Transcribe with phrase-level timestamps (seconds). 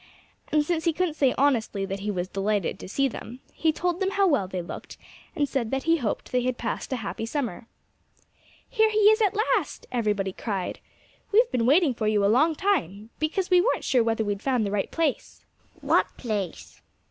[0.51, 3.99] And since he couldn't say honestly that he was delighted to see them, he told
[3.99, 4.97] them how well they looked
[5.35, 7.67] and said that he hoped they had passed a happy summer.
[8.67, 10.79] "Here he is at last!" everybody cried.
[11.31, 14.41] "We've been waiting for you for a long time, because we weren't sure whether we'd
[14.41, 15.45] found the right place."
[15.81, 16.81] "What place?"